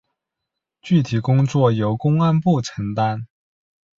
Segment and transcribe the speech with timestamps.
[0.81, 3.27] 具体工作由公安部承担。